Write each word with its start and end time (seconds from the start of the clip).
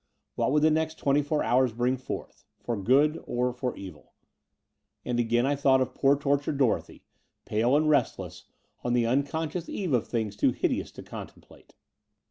What 0.33 0.51
would 0.51 0.63
the 0.63 0.71
next 0.71 0.97
twenty 0.97 1.21
four 1.21 1.43
hours 1.43 1.73
bring 1.73 1.95
forth— 1.95 2.43
for 2.63 2.75
good 2.75 3.23
or 3.27 3.53
for 3.53 3.75
evil? 3.75 4.13
And 5.05 5.19
again 5.19 5.45
I 5.45 5.55
thought 5.55 5.79
of 5.79 5.93
poor 5.93 6.17
tortured 6.17 6.57
Dorothy, 6.57 7.03
pale 7.45 7.77
and 7.77 7.87
restless, 7.87 8.45
on 8.83 8.93
the 8.93 9.05
unconscious 9.05 9.69
eve 9.69 9.93
of 9.93 10.07
things 10.07 10.35
too 10.35 10.53
hideous 10.53 10.91
to 10.93 11.03
contemplate. 11.03 11.75